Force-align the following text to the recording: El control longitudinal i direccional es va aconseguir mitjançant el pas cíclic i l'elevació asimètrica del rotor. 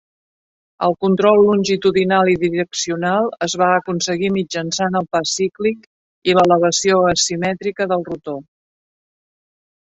El 0.85 0.93
control 1.05 1.41
longitudinal 1.47 2.31
i 2.31 2.37
direccional 2.43 3.29
es 3.47 3.55
va 3.63 3.67
aconseguir 3.81 4.31
mitjançant 4.39 4.97
el 5.01 5.05
pas 5.17 5.35
cíclic 5.41 5.85
i 6.31 6.37
l'elevació 6.39 6.99
asimètrica 7.13 7.89
del 7.93 8.05
rotor. 8.11 8.43